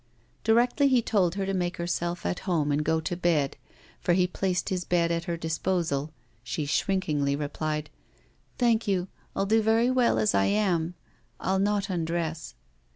[0.43, 3.55] Directly he told her to make herself at home and go to bed,
[3.99, 6.11] for he placed his bed at her disposal,
[6.43, 7.91] she shrinkingly replied:
[8.57, 10.95] 'Thank you; I'll do very well as I am;
[11.39, 12.55] I'll not undress.